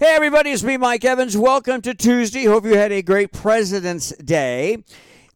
[0.00, 1.36] Hey, everybody, it's me, Mike Evans.
[1.36, 2.44] Welcome to Tuesday.
[2.44, 4.82] Hope you had a great President's Day.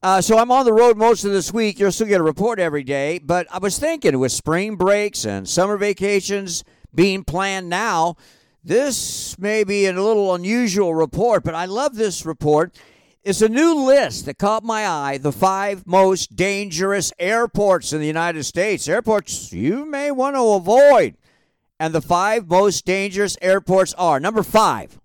[0.03, 1.79] Uh, so I'm on the road most of this week.
[1.79, 3.19] You'll still get a report every day.
[3.19, 6.65] But I was thinking with spring breaks and summer vacations
[6.95, 8.17] being planned now,
[8.65, 12.75] this may be a little unusual report, but I love this report.
[13.23, 18.07] It's a new list that caught my eye the five most dangerous airports in the
[18.07, 18.89] United States.
[18.89, 21.17] Airports you may want to avoid.
[21.81, 25.01] And the five most dangerous airports are number five,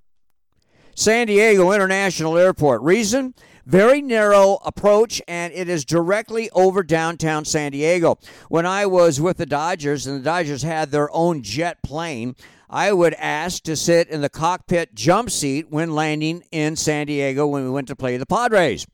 [0.96, 2.82] San Diego International Airport.
[2.82, 3.34] Reason?
[3.66, 8.18] Very narrow approach, and it is directly over downtown San Diego.
[8.48, 12.36] When I was with the Dodgers, and the Dodgers had their own jet plane,
[12.68, 17.46] I would ask to sit in the cockpit jump seat when landing in San Diego
[17.46, 18.88] when we went to play the Padres.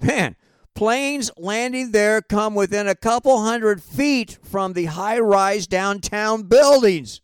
[0.00, 0.36] Man,
[0.74, 7.20] planes landing there come within a couple hundred feet from the high rise downtown buildings.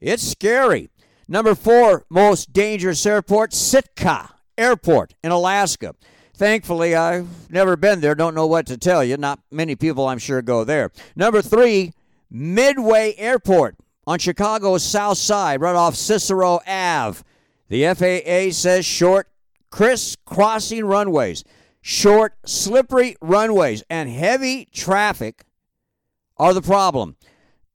[0.00, 0.90] It's scary.
[1.28, 5.94] Number four most dangerous airport, Sitka Airport in Alaska.
[6.36, 8.14] Thankfully, I've never been there.
[8.14, 9.16] Don't know what to tell you.
[9.16, 10.92] Not many people, I'm sure, go there.
[11.16, 11.92] Number three,
[12.30, 17.22] Midway Airport on Chicago's south side, right off Cicero Ave.
[17.68, 19.28] The FAA says short,
[19.70, 21.42] crisscrossing runways,
[21.86, 25.44] short, slippery runways, and heavy traffic
[26.36, 27.14] are the problem.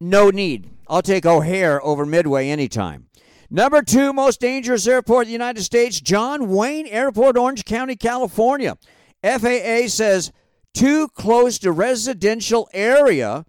[0.01, 0.69] No need.
[0.89, 3.07] I'll take O'Hare over Midway anytime.
[3.49, 8.77] Number two most dangerous airport in the United States, John Wayne Airport, Orange County, California.
[9.23, 10.33] FAA says
[10.73, 13.45] too close to residential area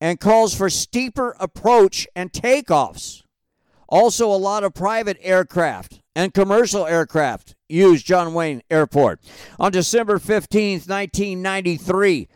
[0.00, 3.22] and calls for steeper approach and takeoffs.
[3.86, 9.20] Also, a lot of private aircraft and commercial aircraft use John Wayne Airport.
[9.58, 12.28] On December 15th, 1993,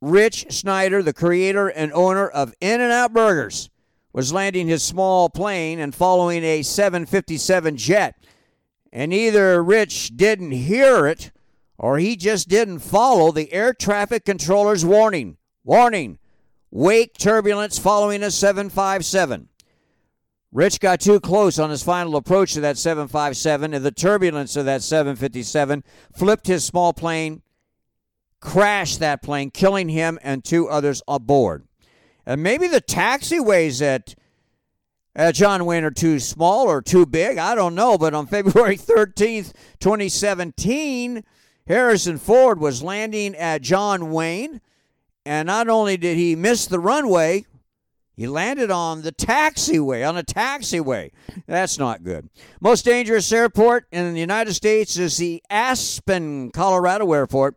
[0.00, 3.70] Rich Snyder, the creator and owner of In N Out Burgers,
[4.12, 8.16] was landing his small plane and following a 757 jet.
[8.92, 11.30] And either Rich didn't hear it
[11.78, 15.36] or he just didn't follow the air traffic controller's warning.
[15.64, 16.18] Warning
[16.70, 19.48] wake turbulence following a 757.
[20.52, 24.64] Rich got too close on his final approach to that 757, and the turbulence of
[24.64, 27.42] that 757 flipped his small plane,
[28.40, 31.68] crashed that plane, killing him and two others aboard.
[32.26, 34.14] And maybe the taxiways at
[35.14, 37.36] at John Wayne are too small or too big.
[37.36, 37.98] I don't know.
[37.98, 41.24] But on February 13th, 2017,
[41.66, 44.60] Harrison Ford was landing at John Wayne.
[45.26, 47.44] And not only did he miss the runway,
[48.20, 51.10] he landed on the taxiway, on a taxiway.
[51.46, 52.28] That's not good.
[52.60, 57.56] Most dangerous airport in the United States is the Aspen, Colorado airport.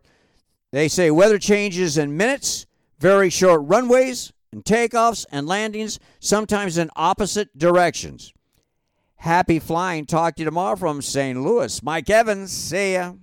[0.72, 2.64] They say weather changes in minutes,
[2.98, 8.32] very short runways, and takeoffs and landings, sometimes in opposite directions.
[9.16, 10.06] Happy flying.
[10.06, 11.42] Talk to you tomorrow from St.
[11.42, 11.82] Louis.
[11.82, 12.50] Mike Evans.
[12.50, 13.16] See ya.